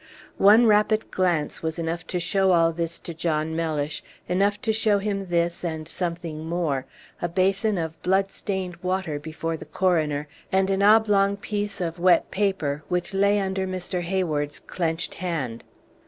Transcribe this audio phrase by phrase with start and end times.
[0.39, 4.59] One rapid glance was enough to show all Page 137 this to John Mellish enough
[4.63, 6.87] to show him this, and something more:
[7.21, 12.31] a basin of blood stained water before the coroner, and an oblong piece of wet
[12.31, 14.01] paper, which lay under Mr.
[14.01, 15.63] Hayward's clenched hand.